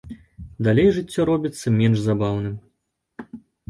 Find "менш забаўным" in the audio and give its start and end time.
1.79-2.61